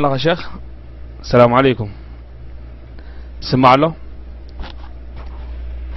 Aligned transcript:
ላኻ 0.00 0.12
ሸክ 0.24 0.42
ኣሰላሙ 1.22 1.52
ለይኩም 1.64 1.88
ስማዕ 3.48 3.72
ኣሎ 3.74 3.84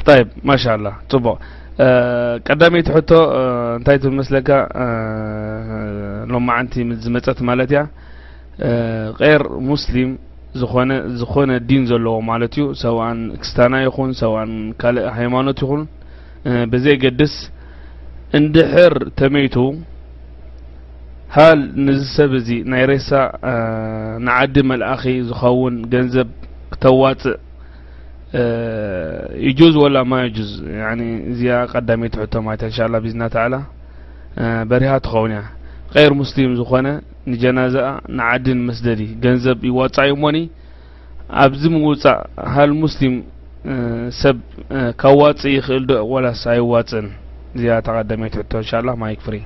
ታይ 0.07 0.19
ማሻላ 0.49 0.87
ጽቡቅ 1.11 1.35
ቀዳሚይቲ 2.47 2.87
ሕቶ 2.95 3.11
እንታይቲ 3.77 4.03
ብመስለካ 4.11 4.49
ሎ 6.33 6.41
ማዓንቲ 6.47 6.73
ዝመፀት 7.05 7.39
ማለት 7.51 7.71
እያ 7.75 7.79
ቀይር 9.21 9.43
ሙስሊም 9.69 10.11
ዝኾነ 10.61 10.91
ዝኮነ 11.21 11.53
ዲን 11.71 11.85
ዘለዎ 11.93 12.17
ማለት 12.33 12.57
እዩ 12.59 12.65
ሰብአን 12.83 13.21
ክስታና 13.43 13.73
ይኹን 13.87 14.11
ሰብን 14.23 14.51
ካልእ 14.83 15.07
ሃይማኖት 15.19 15.61
ይኹን 15.65 15.83
ብዘይገድስ 16.73 17.37
እንድሕር 18.41 18.95
ተመይቱ 19.21 19.57
ሃል 21.35 21.59
ንዚ 21.85 22.01
ሰብ 22.17 22.31
እዚ 22.37 22.49
ናይ 22.71 22.83
ሬሳ 22.89 23.09
ንዓዲ 24.25 24.55
መልእኪ 24.69 25.03
ዝኸውን 25.29 25.75
ገንዘብ 25.93 26.27
ክተዋፅእ 26.73 27.33
ይጁዝ 29.47 29.73
ወላ 29.83 29.97
ማ 30.11 30.19
ጁዝ 30.35 30.51
እዚኣ 31.31 31.57
ቀዳሚትቶ 31.71 32.33
ማ 32.45 32.55
ንሻء 32.61 32.87
ቢዝና 33.05 33.23
ላ 33.53 33.59
በሪሃ 34.69 34.93
ትኸውን 35.07 35.33
እያ 35.33 35.41
غይር 35.95 36.13
ሙስሊም 36.21 36.53
ዝኾነ 36.59 36.87
ንጀናዛ 37.31 37.75
ንዓዲ 38.19 38.45
መስደዲ 38.69 39.01
ገንዘብ 39.25 39.59
ይዋፃ 39.69 39.95
ዩ 40.09 40.13
ሞኒ 40.25 40.39
ኣብዚ 41.45 41.63
ምውፃእ 41.75 42.19
ሃል 42.53 42.73
ሙስሊም 42.83 43.15
ሰብ 44.21 44.37
ካዋፅእ 45.03 45.53
ይኽእል 45.57 45.83
ዶ 45.91 45.99
ቆላሳይዋፅን 46.11 47.09
እዚ 47.55 47.65
ተቀሚትቶ 47.89 48.51
ንሻ 48.63 48.71
ማይ 49.03 49.15
ክፍሪ 49.19 49.37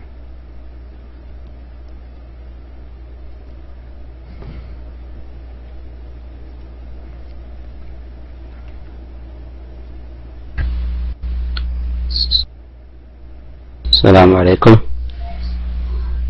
لسلام 14.00 14.36
عليكم 14.36 14.78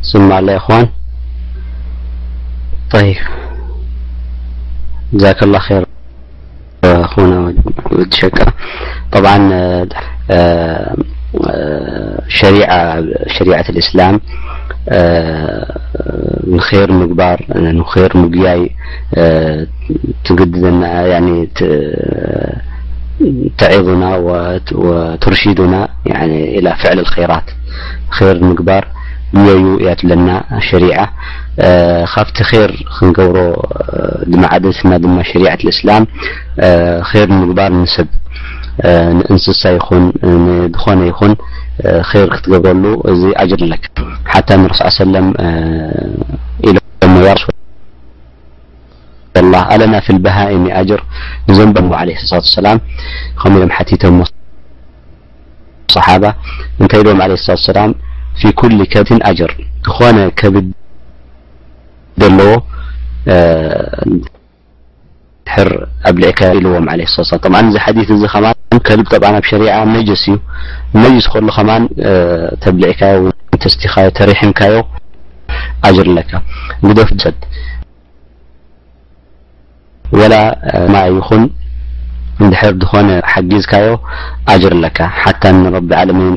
سم 0.02 0.34
ل 0.34 0.50
يخون 0.50 0.90
زاك 5.14 5.44
الله 5.44 5.60
خير 5.60 5.86
دش 7.92 8.26
طبعا 9.12 9.38
شريعة 13.28 13.66
الإسلام 13.70 14.20
نخير 16.56 16.92
مجبر 16.92 17.40
خر 17.84 18.18
مجيي 18.18 18.76
تد 20.26 20.52
تعظن 23.58 24.04
وترشيدنا 24.76 25.88
إلى 26.56 26.76
فعل 26.84 27.00
الخيرات 27.00 27.44
ር 28.34 28.38
ምግባር 28.50 28.84
ጉዮዩ 29.46 29.66
እያትብለና 29.82 30.30
ሸሪዓ 30.68 30.98
ካብቲ 32.14 32.38
ር 32.70 32.72
ክንገብሮ 32.96 33.38
ድማ 34.32 34.44
ዓደትና 34.56 34.92
ድማ 35.04 35.18
ሽሪዓት 35.30 35.62
እስላም 35.74 36.04
ር 37.20 37.24
ንምግባር 37.34 37.70
ንሰብ 37.84 38.08
ንእንስሳ 39.20 39.62
ይኹን 39.78 40.04
ዝኾነ 40.74 41.00
ይኹን 41.12 41.34
ር 42.10 42.12
ክትገብረሉ 42.34 42.84
እዚ 43.14 43.22
ጅር 43.52 43.62
ሓታ 44.34 44.50
ንረሱ 44.64 44.98
ለም 45.14 45.28
ኢሞ 46.70 46.76
ሱላ 47.44 49.56
ኣለና 49.74 49.94
ፍልበሃእኒ 50.06 50.66
ኣጅር 50.80 51.02
ንዘንበሞ 51.50 51.90
عለ 52.02 52.10
ሰላት 52.30 52.46
ሰላም 52.58 52.78
ከም 53.42 53.52
ኢሎም 53.60 53.72
ሓቲቶصሓባ 53.78 56.24
እንታይ 56.82 57.02
ድም 57.08 57.20
ለ 57.26 57.28
ላት 57.48 57.62
ሰላም 57.72 57.92
ፊ 58.42 58.50
ل 58.80 58.82
ትን 59.08 59.20
ር 59.50 59.54
ዝኾነ 59.88 60.18
ከብ 60.40 60.56
ለዎ 62.22 62.52
ብዕካ 66.18 66.40
ኢልዎም 66.58 66.86
ት 67.72 67.74
ዚ 68.10 68.22
ሓ 68.34 68.54
እዚ 68.54 69.14
ኣብ 69.30 69.46
ሸሪع 69.52 69.76
ስ 70.24 70.30
እዩ 71.08 71.20
ስ 71.26 71.30
ኸ 71.56 71.66
ተብዕዮ 72.64 72.94
ስቲካዮ 73.74 74.06
ተሪሕምካዮ 74.20 74.76
ር 76.06 76.18
ካ 76.30 76.34
ይኹን 81.16 81.44
ር 82.52 82.74
ዝኾነ 82.82 83.10
ሓጊዝካዮ 83.32 83.88
ር 84.82 84.86
ካ 84.98 85.00
ቢ 86.18 86.32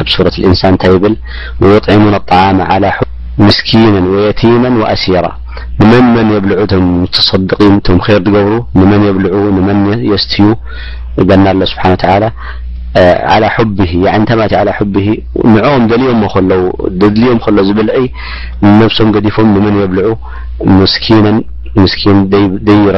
ብ 0.00 0.06
ስት 0.12 0.34
እንሳን 0.48 0.72
እንታይ 0.74 0.94
ብል 1.02 1.14
ሙን 2.02 2.14
طሚ 2.30 2.90
ምስኪ 3.44 3.70
ወመ 4.62 4.78
ሲራ 5.02 5.26
ንመን 5.88 6.04
መን 6.14 6.28
የብልዑ 6.34 6.60
ተصድን 7.14 7.76
ቶም 7.86 7.98
ር 8.06 8.16
ትገብሩ 8.26 8.48
ንመን 8.78 9.02
የብልዑ 9.08 9.36
ን 9.54 9.68
የስትዩ 10.12 10.40
ገና 11.28 11.44
ስብሓ 11.72 11.84
ብ 13.68 13.84
ተ 14.52 14.62
ንኦም 15.54 15.82
ደልኦም 15.90 16.46
ለ 16.50 16.58
ድልኦም 17.02 17.38
ዝብልዒ 17.68 17.96
ነብሶም 18.82 19.10
ገዲፎም 19.16 19.48
ንመን 19.56 19.76
የብልዑ 19.82 20.10
ስኪ 20.94 21.06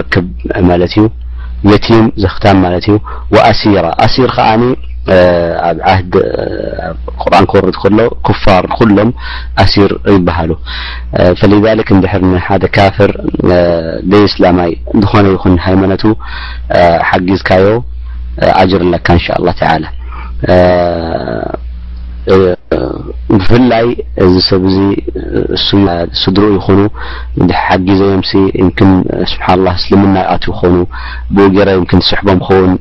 ረክብ 0.00 0.26
ማለት 0.70 0.94
እዩ 0.98 1.06
የም 1.92 2.06
ዘክታ 2.24 2.44
ለት 2.74 2.86
ዩ 2.92 4.26
ኣብ 5.92 6.12
ዓህድ 6.18 7.34
ኣ 7.38 7.40
ቁርን 7.40 7.46
ክርት 7.52 7.76
ከሎ 7.82 7.98
ክፋር 8.26 8.62
ኩሎም 8.76 9.10
ኣሲር 9.62 9.92
ይበሃሉ 10.14 10.50
ፈሊዛሊክ 11.40 11.88
እንድሕር 11.96 12.22
ንሓደ 12.32 12.64
ካፍር 12.76 13.12
ደይስላማይ 14.12 14.70
ዝኾነ 15.04 15.26
ይኹን 15.36 15.56
ሃይማኖቱ 15.66 16.04
ሓጊዝካዮ 17.10 17.66
ኣጅር 18.62 18.82
ኣለካ 18.86 19.06
እንሻ 19.16 19.26
ላه 19.46 19.54
ተዓላ 19.60 19.84
ብፍላይ 23.42 23.86
እዚ 24.24 24.34
ሰብ 24.48 24.62
እዚ 24.70 24.78
ስድሩኡ 26.22 26.50
ይኹኑ 26.56 26.80
ድሓጊዘዮምሲ 27.50 28.32
ምን 28.40 28.90
ስብሓን 29.32 29.60
ላ 29.66 29.72
ስልምናይ 29.84 30.24
ኣት 30.34 30.44
ይኮኑ 30.50 30.74
ብኡ 31.36 31.46
ጌይረ 31.56 31.70
ምክን 31.82 32.00
ትስሕቦም 32.04 32.38
ክኸውን 32.44 32.72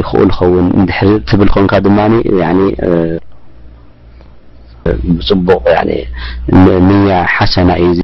ይኽእል 0.00 0.28
ይኸውን 0.34 0.66
ንድ 0.80 0.90
ትብል 1.30 1.50
ኮንካ 1.56 1.72
ድማ 1.86 1.98
ብፅቡቕ 5.18 5.62
ንኛ 6.86 7.06
ሓሰና 7.34 7.70
እዩ 7.84 7.94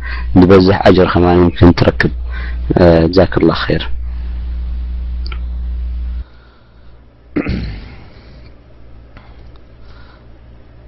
ዝበዝሕ 0.42 0.76
ኣጀር 0.88 1.08
ከማ 1.14 1.26
ምክን 1.48 1.74
ትረክብ 1.80 2.12
ብዛክ 3.14 3.32
ላه 3.48 3.58
ከይር 3.64 3.82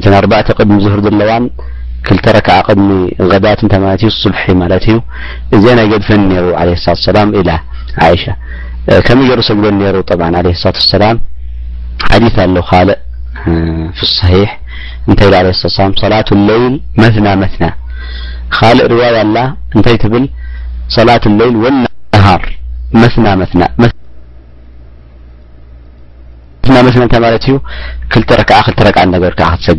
ኣ 0.00 0.52
ቅድሚ 0.58 0.74
ظህር 0.84 1.00
ዘለዋን 1.06 1.44
ክልተ 2.06 2.26
ረክዓ 2.36 2.54
ቅድሚ 2.68 2.90
ዳት 3.44 3.60
ታ 3.72 3.78
ለዩصብሒ 3.82 4.46
ማት 4.60 4.72
እዩ 4.92 4.98
እዚ 5.56 5.64
ናይ 5.78 5.86
ገድፈን 5.92 6.22
ሩ 6.46 6.48
ትላ 7.04 7.50
ኢ 8.12 8.16
ሻ 8.24 8.34
ከመ 9.06 9.20
ገሩ 9.30 9.40
ሰግበን 9.48 9.76
ሩ 9.96 10.00
ት 10.08 10.78
ሰላ 10.92 11.04
ሓዲ 12.08 12.24
ኣለው 12.44 12.64
ካእ 12.70 12.88
صሒሕ 14.14 14.50
ታይ 15.18 15.30
ኢ 15.52 15.56
ሰላት 15.62 16.28
ለይል 16.48 16.74
መና 17.02 17.26
መና 17.42 17.62
ካልእ 18.56 18.86
ርዋያ 18.92 19.10
ኣላ 19.24 19.36
እንታይ 19.74 19.96
ትብል 20.02 20.24
ሰላት 20.96 21.24
ለይል 21.38 21.54
ወነሃር 21.64 22.42
መና 23.02 23.26
መና 23.42 23.92
ስታይ 26.94 27.20
ማለት 27.26 27.42
እዩ 27.48 27.54
2 28.14 28.52
ክክረክዓ 28.70 29.02
ነገር 29.16 29.32
ክሰግ 29.40 29.78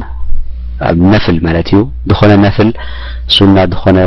ኣብ 0.90 1.00
ነፍል 1.14 1.36
ማለት 1.48 1.68
እዩ 1.72 1.80
ዝኾነ 2.10 2.32
ነፍል 2.46 2.70
ሱና 3.36 3.58
ኾነ 3.82 3.98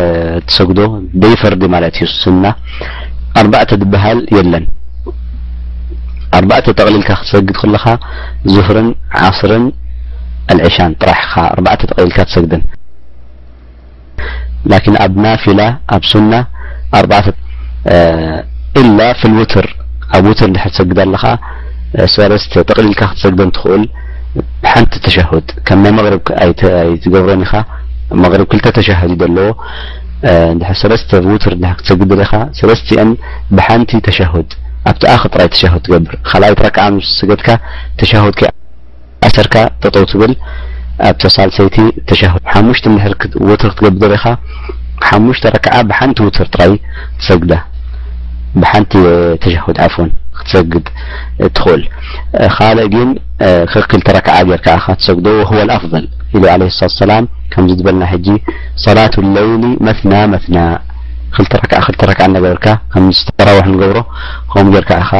ሰግዶ 0.56 0.80
ዘይፈርዲ 1.22 1.62
ማለት 1.74 1.96
እዩ 1.98 2.06
ሱና 2.22 2.44
ኣርባዕተ 3.40 3.70
ዝበሃል 3.82 4.18
የለን 4.36 4.64
ኣርባዕተ 6.38 6.66
ተቕሊልካ 6.78 7.10
ክትሰግድ 7.20 7.50
ከለካ 7.60 7.84
ዝፍርን 8.52 8.88
ዓስርን 9.26 9.64
ኣልዕሻን 10.54 10.92
ጥራሕ 11.02 11.32
ኣርባዕተ 11.54 11.82
ጠቕሊልካ 11.90 12.18
ትሰግድን 12.28 12.62
ን 14.90 14.96
ኣብ 15.04 15.14
ናፊላ 15.24 15.60
ኣብ 15.96 16.04
ሱና 16.12 16.32
ኢላ 18.80 19.00
ፍል 19.20 19.34
ውትር 19.40 19.66
ኣብ 20.16 20.24
ውትር 20.30 20.50
ድ 20.56 20.60
ትሰግድ 20.74 20.98
ኣለካ 21.04 21.24
ሰለስተ 22.14 22.54
ጠቅሊልካ 22.70 23.02
ክትሰግደ 23.10 23.40
እንትክእል 23.48 23.82
ሓንቲ 24.72 24.92
ተሻድ 25.04 25.46
ከም 25.66 25.78
ናይ 25.84 25.92
መ 25.96 26.00
ኣይትገብረኒ 26.44 27.40
ኢኻ 27.46 27.54
መሪብ 28.22 28.42
ክልተ 28.52 28.66
ተሻድ 28.78 29.10
እዩ 29.16 29.28
ለዎ 29.36 29.48
ሰለስተ 30.80 31.10
ውትር 31.32 31.54
ክትሰግድ 31.78 32.08
ደለኻ 32.12 32.32
ሰለስተን 32.60 33.10
ብሓንቲ 33.56 33.92
ተሻ 34.06 34.18
ኣብቲ 34.90 35.02
ኣ 35.12 35.14
ጥራይ 35.32 35.48
ተሸ 35.54 35.62
ትገብር 35.86 36.14
ካኣክ 36.78 37.06
ሰገካ 37.18 37.46
ተሻ 38.00 38.12
ዓሰርካ 39.28 39.54
ጠጠው 39.82 40.04
ትብል 40.10 40.32
ኣሳልሰይቲ 41.10 41.76
ሽ 42.18 42.22
ትር 42.80 43.14
ክትገብ 43.22 44.02
ለኻ 44.12 44.24
ሓሙሽ 45.08 45.38
ረክዓ 45.54 45.74
ብሓንቲ 45.88 46.18
ውትር 46.26 46.46
ጥራይ 46.54 46.72
ትሰግዳ 47.20 47.50
ብሓንቲ 48.62 48.92
ተሸድ 49.42 49.78
ፍን 49.94 50.08
ክትሰግድ 50.38 50.86
ትክእል 51.56 51.82
ካልእ 52.56 52.88
ግን 52.94 53.08
ክክልተ 53.72 54.08
ረክዓ 54.16 54.36
ጌርከ 54.48 54.66
ትሰግ 54.98 55.26
ኣፍضል 55.78 56.04
ኢሉ 56.34 56.42
ለ 56.60 56.64
ት 56.78 56.90
ሰላም 57.02 57.24
ከዚ 57.52 57.78
በልና 57.86 58.04
ሕ 58.12 58.16
ሰላة 58.86 59.14
ለይሊ 59.34 59.64
መና 59.86 60.14
መና 60.32 60.56
ረክዓ 62.12 62.20
ነገብርካ 62.36 62.66
ከዝተራወሑ 62.92 63.66
ንገብሮ 63.74 63.98
ከም 64.52 64.68
ጌርከዓ 64.76 65.10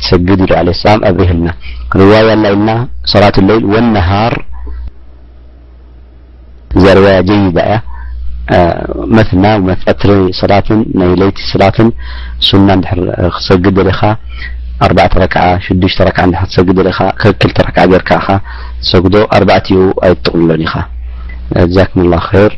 ትሰግድ 0.00 0.40
ሉ 0.44 0.48
ላ 0.68 0.94
ብሪህልና 1.18 1.48
ሪዋ 2.00 2.12
ላ 2.28 2.30
ኢልና 2.54 2.70
ሰላት 3.12 3.38
ለይል 3.48 3.64
ወነሃር 3.74 4.36
እዛ 6.76 6.84
ርዋ 6.98 7.06
ጀይዳ 7.28 7.58
እያ 7.68 7.76
መትና 9.16 9.46
ትሪ 10.02 10.10
ሰትን 10.40 10.80
ናይ 11.00 11.10
ለይቲ 11.20 11.38
ሰላትን 11.52 11.88
ሱና 12.48 12.68
ክሰግድ 13.36 13.74
ደለኻ 13.78 14.00
ኣ6ሰክክክ 14.84 16.16
ር 17.98 18.02
ሰጉ 18.90 19.04
ኣዩ 19.36 19.70
ኣይጥቕንሎን 20.06 20.60
ኢኻ 20.66 20.74
ዛም 21.76 21.94
ላ 22.12 22.14
ይር 22.36 22.52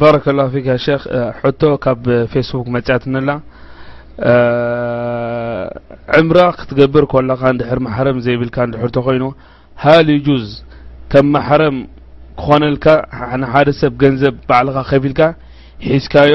ባረ 0.00 0.14
ክ 0.24 0.26
ሕቶ 1.42 1.62
ካብ 1.86 2.00
ፌስቡክ 2.34 2.66
መፅያት 2.74 3.02
ዕምራ 6.18 6.38
ክትገብር 6.58 7.04
ኮላካ 7.12 7.42
ንድ 7.54 7.60
ማሕረም 7.86 8.18
ዘይብልካ 8.26 8.56
ድሕ 8.72 8.82
ኮይኑ 9.06 9.24
ሃል 9.82 10.08
ጁዝ 10.24 10.46
ከም 11.12 11.26
መሕረም 11.34 11.76
ክኾነልካ 12.40 12.86
ሓደ 13.52 13.68
ሰብ 13.80 13.92
ገንዘብ 14.02 14.34
በዕልኻ 14.48 14.76
ከፊ 14.88 15.04
ኢልካ 15.10 15.22
ሒዝካዮ 15.92 16.34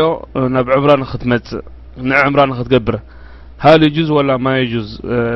ናብ 0.56 0.68
ዕምሮ 0.78 0.90
ንክትመጽእ 1.02 1.62
ንዕምራ 2.10 2.42
ንክትገብር 2.52 2.98
ሃል 3.66 3.84
ጁዝ 3.98 4.10
ወላ 4.18 4.30
ማ 4.46 4.56
ጁዝ 4.74 4.90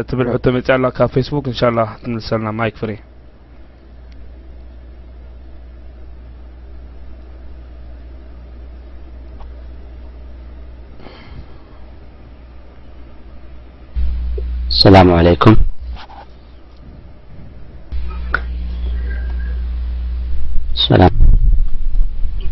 ትብል 0.10 0.28
ቶ 0.48 0.56
መፅ 0.56 0.68
ላ 0.86 0.92
ካብ 0.98 1.10
ፌስቡክ 1.18 1.46
እንሻء 1.54 1.86
ትምሰልና 2.06 2.50
ማይክፍ 2.62 2.82
ሰላሙ 14.84 15.08
عለይኩም 15.20 15.56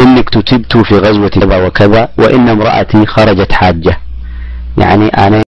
إن 0.00 0.18
اكتتبت 0.18 0.76
في 0.76 0.94
غزوتي 0.98 1.40
كذا 1.40 1.66
وكذا 1.66 2.08
وإن 2.18 2.48
امرأتي 2.48 3.06
خرجت 3.06 3.52
حاجةيعني 3.52 5.45